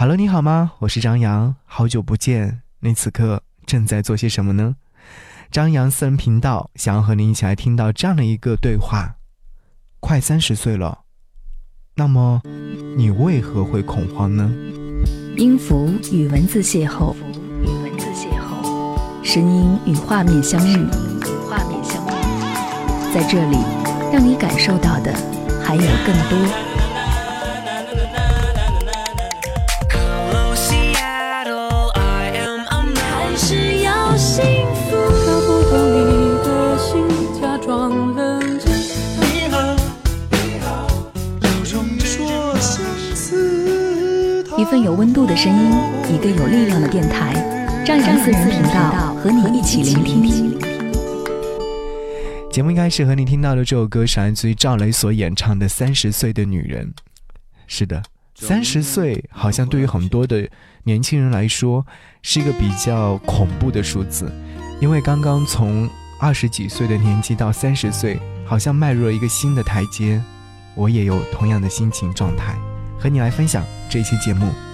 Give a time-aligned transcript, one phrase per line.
[0.00, 0.72] Hello，你好吗？
[0.78, 4.76] 我是张扬，好久不见，你此刻正在做些什么呢？
[5.50, 9.16] 张扬私人频道想要和你一起来听到这样的一个对话：
[10.00, 11.00] 快三十岁了，
[11.96, 12.40] 那么
[12.96, 14.50] 你为何会恐慌呢？
[15.36, 17.14] 音符与文字邂逅，
[17.62, 20.76] 与文字邂逅，声音与画面相遇，
[21.46, 23.58] 画面相遇，在这里，
[24.10, 25.12] 让你感受到的
[25.62, 26.69] 还有更多。
[44.70, 45.72] 份有温度的声音，
[46.14, 47.34] 一个有力量的电台，
[47.84, 50.56] 张扬私人频道和你一起聆听。
[52.52, 56.86] 节目一开始和你听到的这首歌是来自于赵雷所演唱的《三十岁的女人》。
[57.66, 58.00] 是的，
[58.36, 60.48] 三十岁好像对于很多的
[60.84, 61.84] 年轻人来说
[62.22, 64.30] 是一个比较恐怖的数字，
[64.80, 70.22] 因为刚刚从二十几岁的年纪到三十岁，好像迈入了一个新的台阶。
[70.76, 72.56] 我也有同样的心情状态。
[73.00, 74.69] 和你来分享这期节目。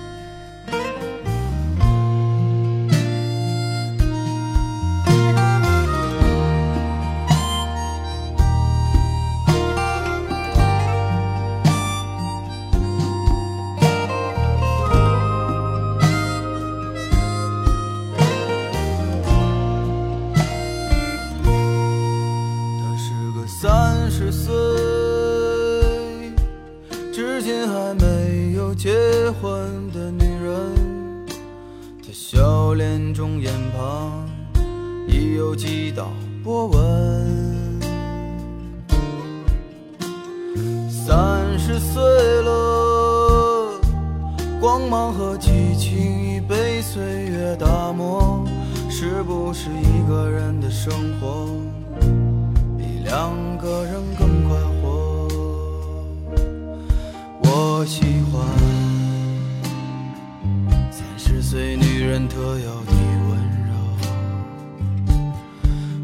[61.48, 62.92] 最女人特有的
[63.28, 63.72] 温柔。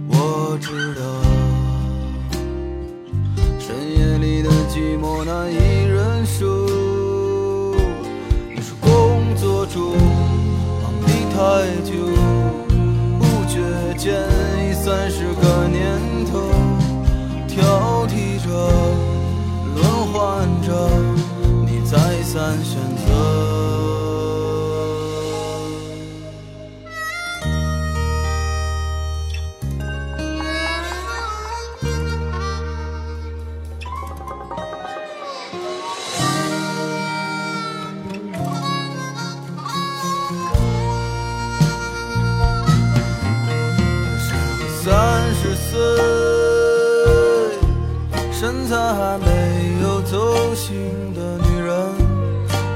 [0.08, 1.02] 我知道，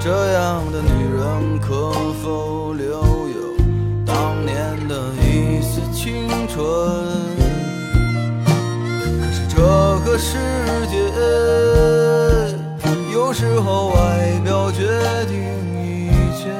[0.06, 1.91] 这样的女人可
[2.22, 3.56] 否留有
[4.06, 4.55] 当年
[4.87, 6.65] 的一丝青春？
[8.95, 9.56] 可是这
[10.05, 10.39] 个世
[10.87, 10.97] 界，
[13.12, 14.87] 有时候外表决
[15.27, 15.34] 定
[15.75, 16.09] 一
[16.39, 16.55] 切，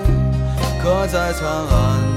[0.83, 2.16] 可再灿烂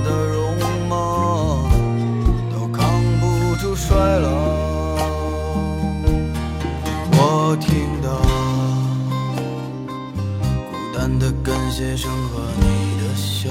[11.80, 12.66] 的感谢声和你
[13.00, 13.50] 的笑，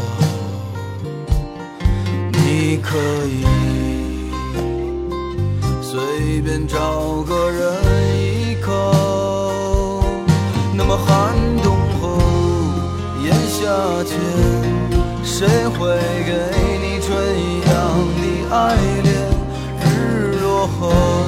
[2.33, 3.45] 你可以
[5.81, 7.73] 随便找个人
[8.21, 10.03] 依靠。
[10.75, 12.19] 那么寒冬后
[13.25, 13.65] 炎夏
[14.05, 14.19] 间，
[15.25, 15.97] 谁会
[16.27, 16.33] 给
[16.83, 17.73] 你春一样
[18.19, 18.23] 的
[18.55, 19.09] 爱恋？
[19.81, 21.28] 日落后。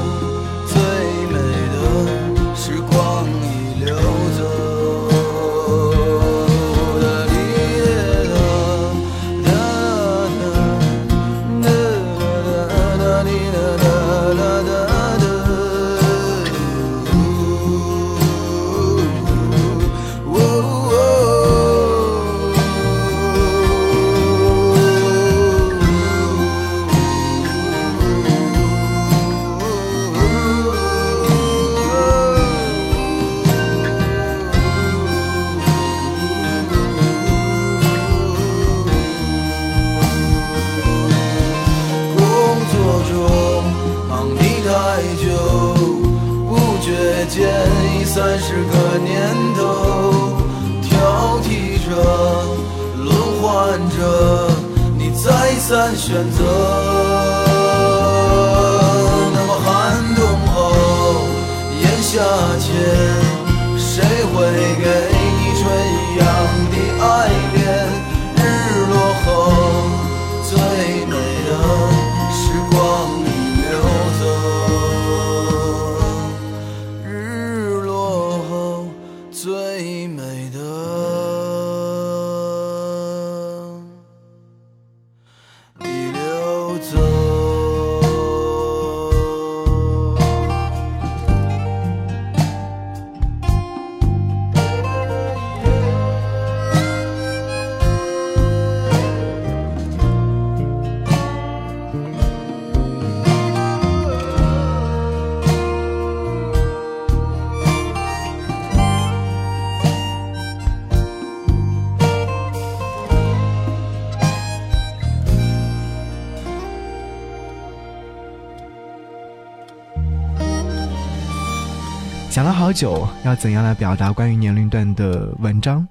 [122.30, 125.86] 想了好久，要怎样来表达关于年龄段的文章？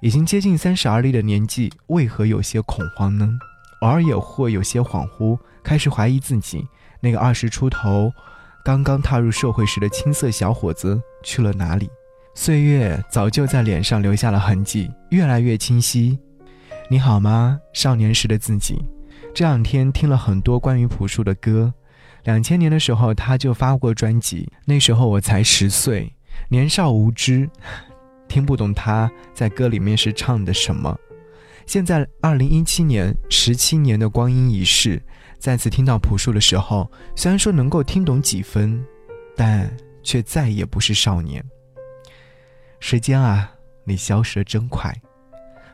[0.00, 3.28] 已经接近三十而立的年纪，为何有些恐慌呢？
[3.82, 6.66] 偶尔也会有些恍惚，开始怀疑自己
[7.00, 8.10] 那个二十出头、
[8.64, 11.90] 刚刚踏入社会时的青涩小伙子去了哪里？
[12.34, 16.18] 岁月早就在脸上留下了痕迹，越来越清晰。
[16.88, 18.82] 你好吗，少年时的自己？
[19.34, 21.74] 这两天听了很多关于朴树的歌。
[22.24, 26.12] 两千年的时候，他就发过专辑，那时候我才十岁，
[26.48, 27.48] 年少无知，
[28.28, 30.96] 听不懂他在歌里面是唱的什么。
[31.66, 35.00] 现在二零一七年，十七年的光阴已逝，
[35.38, 38.84] 再次听到朴树的时候，虽然说能够听懂几分，
[39.36, 39.70] 但
[40.02, 41.44] 却再也不是少年。
[42.80, 43.52] 时间啊，
[43.84, 44.94] 你消失的真快。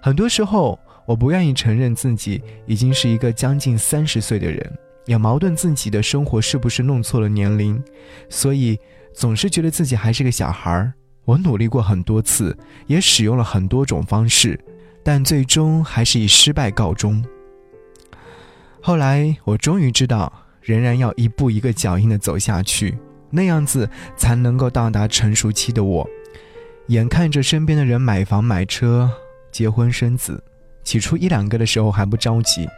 [0.02, 4.78] 很多时候，我不愿意承认自己已经是一个将近三十岁的人。
[5.06, 7.82] 也矛盾自己的生活是不是弄错了年龄，
[8.28, 8.78] 所以
[9.14, 10.92] 总是觉得自己还是个小孩儿。
[11.24, 12.56] 我努力过很多次，
[12.86, 14.60] 也使用了很多种方式，
[15.02, 17.24] 但最终还是以失败告终。
[18.80, 22.96] 后来我终于知道，仍然要一步一个脚印的走下去，
[23.30, 26.08] 那样子才能够到达成熟期的我。
[26.88, 29.10] 眼看着身边的人买房买车、
[29.50, 30.40] 结婚生子，
[30.84, 32.68] 起初一两个的时候还不着急。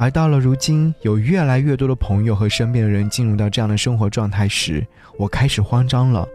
[0.00, 4.82] 而到了如今，有越来越多的朋友和身边的人进入到这样的生活状态时，
[5.18, 6.26] 我开始慌张了，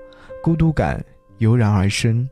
[0.43, 1.03] 孤独感
[1.39, 2.29] 油然而生。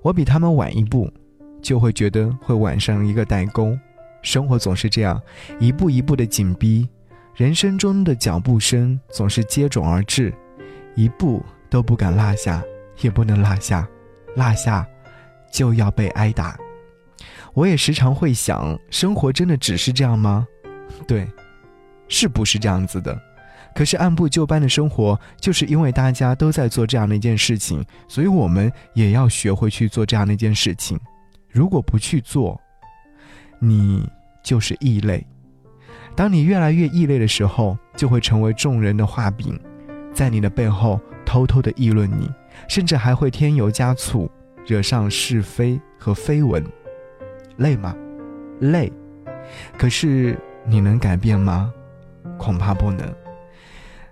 [0.00, 1.12] 我比他们晚一步，
[1.60, 3.78] 就会觉得会晚上一个代沟。
[4.22, 5.20] 生活总是这样，
[5.60, 6.88] 一步一步的紧逼，
[7.34, 10.32] 人生中的脚步声总是接踵而至，
[10.94, 12.64] 一步都不敢落下，
[13.02, 13.86] 也不能落下，
[14.36, 14.88] 落下
[15.52, 16.58] 就要被挨打。
[17.52, 20.46] 我也时常会想，生活真的只是这样吗？
[21.06, 21.26] 对，
[22.08, 23.20] 是不是这样子的？
[23.74, 31.00] 可是按部就班的生活，就是因为大家都在做这样的一件事情，所以我们也要学会去做这样的一件事情。
[31.48, 32.60] 如果不去做，
[33.58, 34.06] 你
[34.42, 35.26] 就是异类。
[36.14, 39.58] 当你越来越异类的时候，就会成为众人的画饼，
[40.12, 42.30] 在你的背后偷偷的议论你，
[42.68, 44.30] 甚至还会添油加醋，
[44.66, 46.62] 惹上是非和绯闻。
[47.56, 47.96] 累吗？
[48.60, 48.92] 累。
[49.78, 50.38] 可是。
[50.66, 51.72] 你能改变吗？
[52.38, 53.06] 恐怕不能。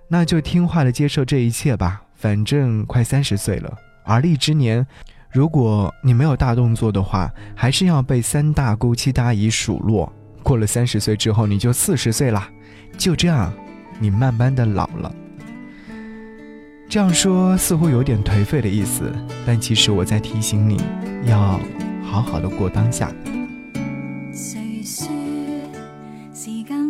[0.08, 2.02] 那就听话的接受这一切吧。
[2.14, 3.72] 反正快三十岁了，
[4.04, 4.86] 而立之年，
[5.30, 10.12] 如果你没有大动作的话，还是要被三大姑七大姨数落。
[10.42, 12.46] 过了三十岁之后，你就四十岁啦。
[12.98, 13.50] 就这样，
[13.98, 15.10] 你慢慢的老了。
[16.90, 19.10] 这样说似乎有点颓废的意思，
[19.46, 20.82] 但其实我在提醒你，
[21.24, 21.58] 要
[22.04, 23.10] 好好的过当下。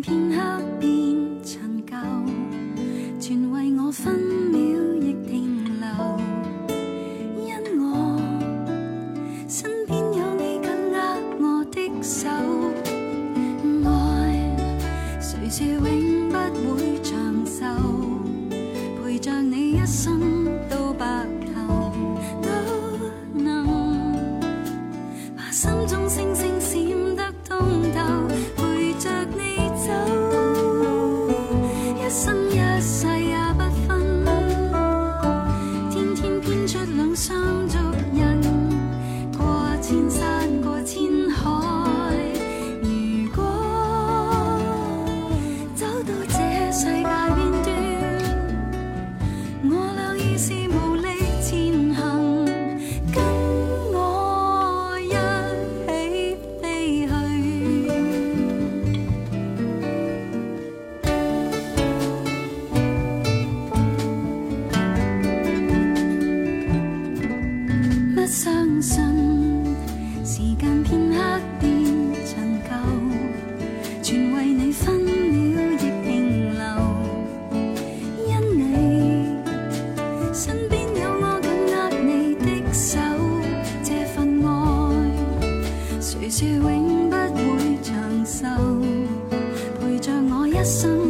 [0.00, 0.79] 平和
[90.70, 91.09] some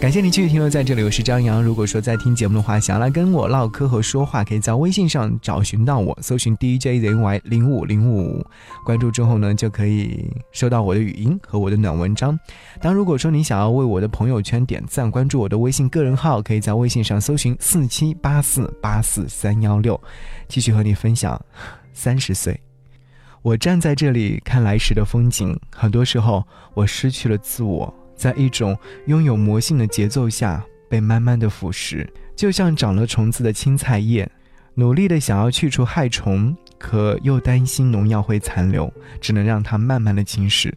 [0.00, 1.62] 感谢你继续停留在这里，我是张扬。
[1.62, 8.42] 如果说在听节目的话，想要来跟我唠嗑和说话，可以在微信上找寻到我，搜寻 DJZY 零五零五，
[8.82, 12.36] 关注之后呢，就可以收到我的语音和我的暖文章。
[12.80, 20.00] 当如果说你想要为我的朋友圈点赞，关注我的微信个人号，可以在微信上搜寻四七八四八四三幺六，
[20.48, 21.38] 继续和你分享。
[21.92, 22.58] 三十岁，
[23.42, 26.42] 我站在这里看来时的风景，很多时候
[26.72, 27.94] 我失去了自我。
[28.20, 34.30] 在一种拥有魔性的节奏下，被慢慢的腐蚀，就像长了虫子的青菜叶，
[34.74, 40.70] 努力的想要去除害虫，可又担心农药会残留，只能让它慢慢的侵蚀。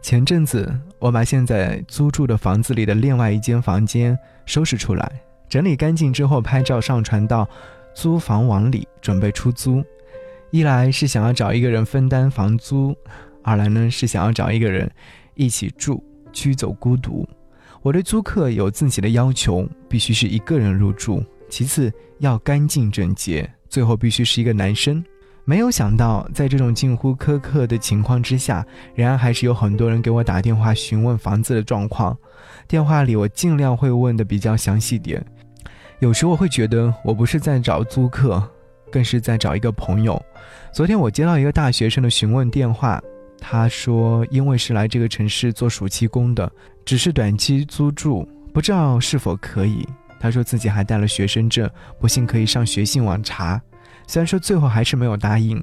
[0.00, 5.12] 前阵子，我把现在租住的房子里的另外一间房间收拾出来，
[5.50, 7.46] 整理干净之后，拍照上传到
[7.94, 9.84] 租房网里，准备出租。
[10.50, 12.96] 一来是想要找一个人分担房租，
[13.42, 14.90] 二来呢是想要找一个人
[15.34, 16.02] 一起住。
[16.32, 17.28] 驱走孤独。
[17.82, 25.02] 我对租客有自己的要求，必须是一个人入住，其次要干净整洁，最后必须是一个男生。
[25.46, 32.16] 没有想到，在这种近乎苛刻的情况之下，仍然还是有很多人给我打电话询问房子的状况。
[32.68, 35.24] 电话里我尽量会问的比较详细点。
[35.98, 38.42] 有时我会觉得，我不是在找租客，
[38.92, 40.22] 更是在找一个朋友。
[40.72, 43.02] 昨天我接到一个大学生的询问电话。
[43.40, 46.50] 他说：“因为是来这个城市做暑期工的，
[46.84, 49.88] 只是短期租住，不知道是否可以。”
[50.20, 51.68] 他说自己还带了学生证，
[51.98, 53.60] 不信可以上学信网查。
[54.06, 55.62] 虽然说最后还是没有答应，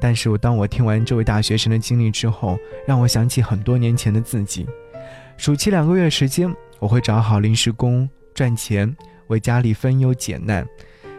[0.00, 2.56] 但是我当我听完这位大学生的经历之后，
[2.86, 4.64] 让我想起很多年前的自己。
[5.36, 8.96] 暑期两个月时间，我会找好临时工赚钱，
[9.26, 10.64] 为家里分忧解难。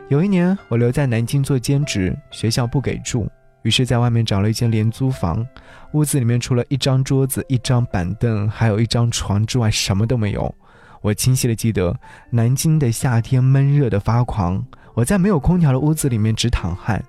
[0.07, 3.29] 有一年，我留在南京做兼职，学校不给住。
[3.63, 5.45] 于是，在外面找了一间廉租房，
[5.93, 10.53] 屋子里面除了一张桌子、一张板凳，还有一张床之外，什么都没有。
[11.01, 11.98] 我清晰的记得，
[12.29, 17.03] 南京的夏天闷热的发狂，我在没有空调的屋子里面直淌汗，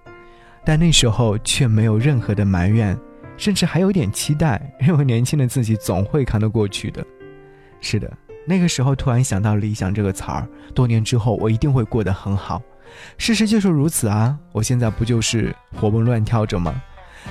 [0.65, 2.97] 但那时候却没有任何的埋怨，
[3.37, 7.05] 甚至还有点期待，认为年轻的自己总会扛得过去的。
[7.81, 8.11] 是的，
[8.47, 12.63] 那个时候突然想到“理想”这个词儿，多年之后我一定会过得很好。
[13.19, 14.37] 事实就是如此啊！
[14.53, 16.75] 我现在不就是活蹦乱跳着吗？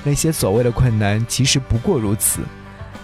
[0.03, 2.41] 那些所谓的困难，其实不过如此。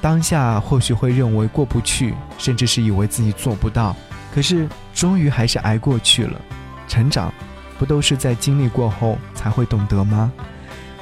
[0.02, 3.96] 当下或许会认为过不去，甚至是以为自己做不到，
[4.34, 6.40] 可是终于还是挨过去了。
[6.88, 7.34] 成长，
[7.80, 10.32] 不都是在经历过后才会懂得吗？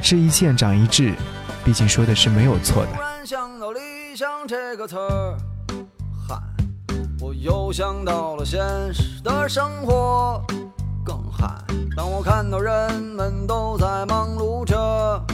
[0.01, 1.13] 是一堑长一智，
[1.65, 2.91] 毕竟说的是没有错的。
[7.21, 8.59] 我又想到了现
[8.93, 10.41] 实的生活。
[11.05, 11.47] 更嗨！
[11.95, 15.25] 当我看到人们都在忙碌着，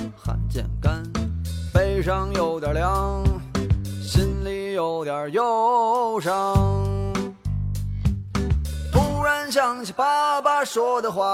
[2.01, 3.23] 上有点凉。
[4.01, 6.55] 心里有点忧伤。
[8.91, 11.33] 突然想起爸爸说的话，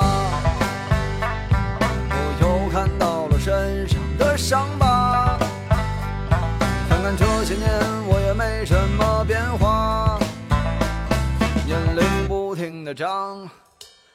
[2.09, 5.37] 我又看到了身上的伤疤。
[6.89, 7.69] 看看这些年，
[8.07, 10.19] 我也没什么变化，
[11.65, 13.49] 年龄不停的长，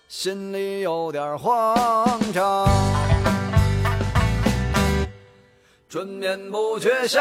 [0.09, 2.69] 心里有点慌张。
[5.90, 7.18] 春眠不觉晓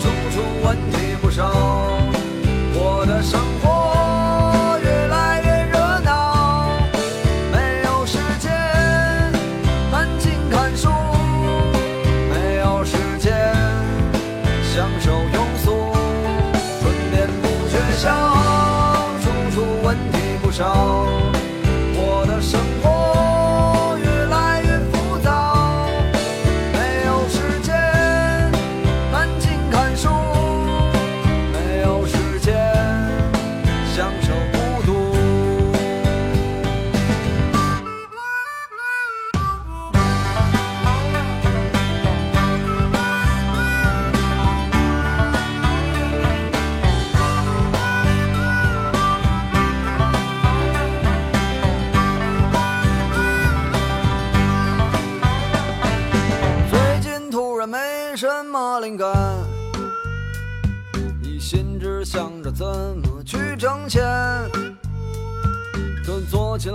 [0.00, 1.77] 处处闻啼鸟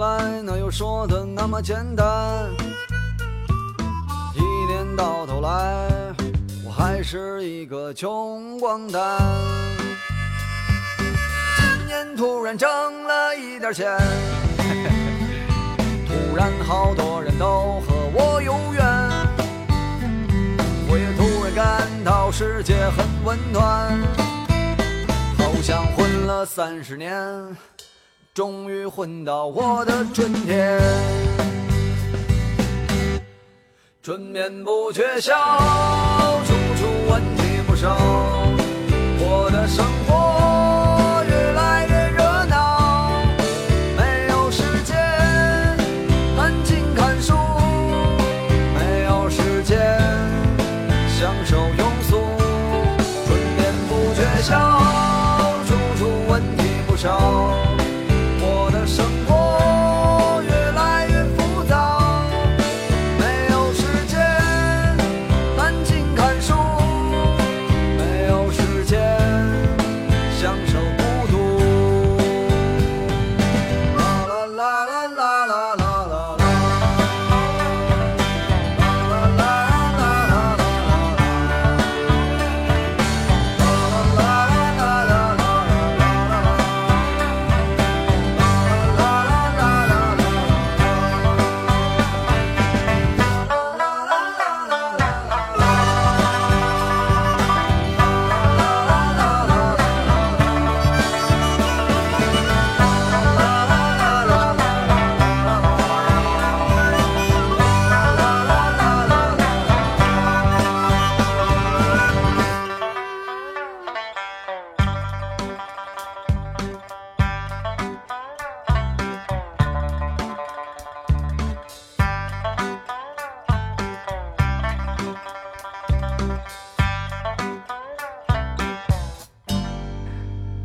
[0.04, 2.06] 来哪有说的那么简单？
[4.36, 5.88] 一年到头来，
[6.66, 9.02] 我还是一个穷光蛋。
[10.98, 12.70] 今年突然挣
[13.08, 13.98] 了一点钱。
[16.06, 18.84] 突然好多人都和我有缘，
[20.90, 23.98] 我也突然感到世界很温暖，
[25.38, 27.16] 好像混了三十年，
[28.34, 30.82] 终于混到我的春天。
[34.02, 35.36] 春眠不觉晓，
[36.44, 37.44] 处处闻啼
[37.80, 37.96] 鸟，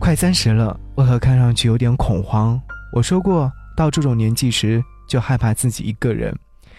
[0.08, 2.58] 快三十了，为何看上去有点恐慌？
[2.94, 6.34] 我说过，到这种年纪时就害怕自己一个人，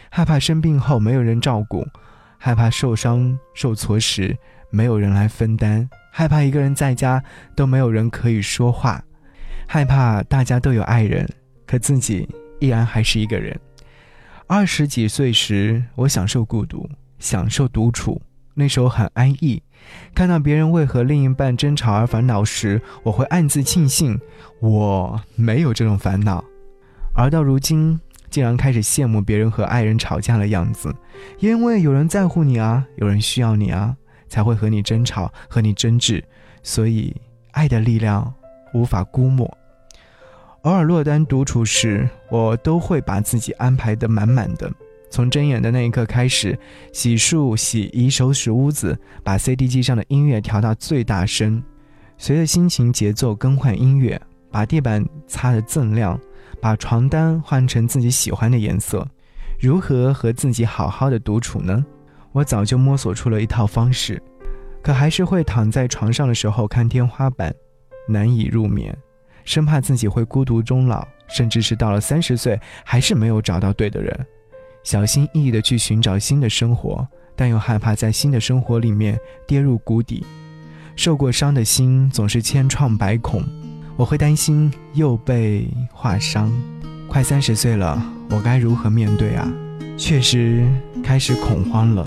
[0.09, 1.85] 害怕生病后没有人照顾，
[2.39, 4.35] 害怕受伤受挫时
[4.71, 7.23] 没有人来分担，害怕一个人在家
[7.55, 8.99] 都没有人可以说话，
[9.67, 11.29] 害怕大家都有爱人，
[11.67, 12.27] 可自己
[12.59, 13.55] 依然还是一个人。
[14.47, 16.89] 二十几岁时，我享受孤独，
[17.19, 18.19] 享受独处，
[18.59, 19.63] 那时候很安逸。
[20.13, 24.19] 看到别人为和另一半争吵而烦恼时，我会暗自庆幸
[24.59, 26.43] 我没有这种烦恼。
[27.15, 30.93] 而到如今，竟然开始羡慕别人和爱人吵架的样子，
[31.39, 33.95] 因为有人在乎你啊，有人需要你啊，
[34.27, 36.23] 才会和你争吵，和你争执。
[36.61, 37.15] 所以，
[37.51, 38.31] 爱的力量
[38.73, 39.49] 无法估摸。
[40.63, 44.69] 偶尔落单独处时，我都会把自己安排得满满的。
[45.09, 46.57] 从睁眼的那一刻开始，
[46.93, 51.61] 洗漱、洗衣、收拾屋子，把 CD 机上的音乐调到最大声，
[52.17, 54.19] 随着心情节奏更换音乐，
[54.51, 56.19] 把地板擦得锃亮，
[56.61, 59.07] 把床单换成自己喜欢的颜色。
[59.59, 61.85] 如何和自己好好的独处呢？
[62.31, 64.21] 我早就摸索出了一套方式。
[64.81, 67.53] 可还是会躺在床上的时候看天花板，
[68.07, 68.97] 难以入眠，
[69.43, 74.25] 生怕自己会孤独终老，甚至是到了三十岁还是没有找到对的人，
[74.89, 80.25] 小心翼翼地去寻找新的生活，但又害怕在新的生活里面跌入谷底。
[80.95, 83.43] 受过伤的心总是千疮百孔，
[83.95, 86.51] 我会担心又被划伤。
[87.07, 89.47] 快三十岁了，我该如何面对啊？
[89.95, 90.67] 确实
[91.03, 92.03] 开始恐慌了。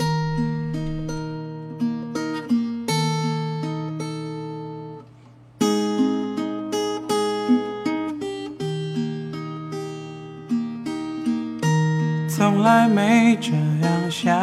[13.41, 14.33] 这样想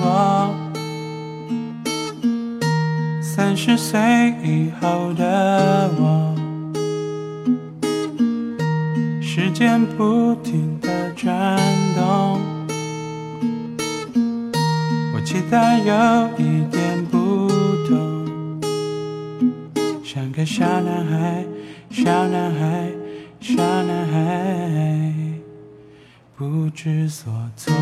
[0.00, 0.54] 过，
[3.20, 3.98] 三十岁
[4.44, 6.34] 以后的我，
[9.20, 11.58] 时间不停的转
[11.96, 12.40] 动，
[15.14, 17.48] 我期待有一点不
[17.88, 18.60] 同，
[20.04, 21.44] 像个小男孩，
[21.90, 22.90] 小男孩，
[23.40, 25.14] 小男孩。
[26.36, 27.74] 不知所措。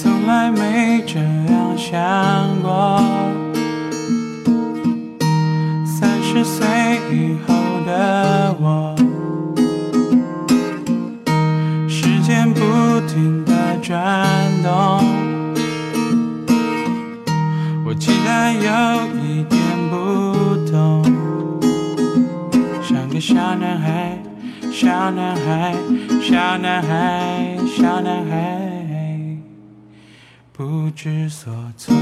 [0.00, 1.92] 从来没这样想
[2.62, 3.02] 过。
[5.84, 6.66] 三十岁
[7.10, 8.94] 以后的我，
[11.88, 12.60] 时间不
[13.08, 13.98] 停的转
[14.62, 14.70] 动，
[17.84, 18.60] 我期待有
[19.20, 19.96] 一点不
[20.70, 21.02] 同，
[22.84, 24.16] 像个小男孩，
[24.70, 25.74] 小男孩，
[26.22, 28.67] 小男孩，小男孩，
[31.00, 31.94] 知所措。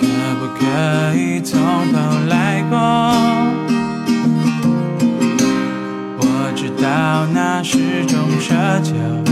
[0.00, 0.04] 可
[0.40, 1.60] 不可以从
[1.92, 1.96] 头
[2.28, 2.76] 来过？
[6.18, 9.23] 我知道那是种奢求。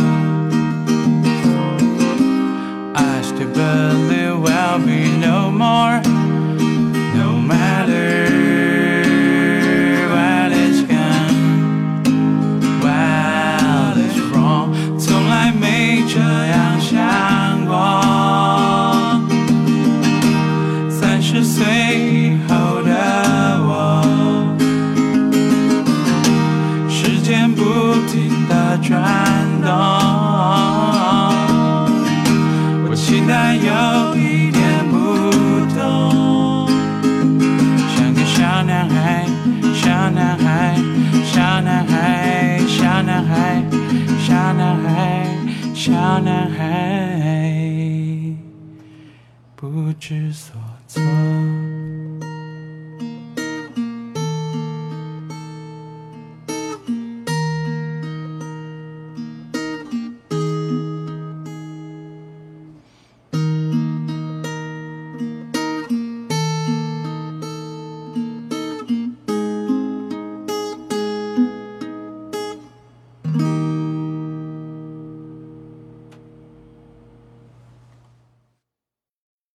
[50.02, 50.71] 之，所。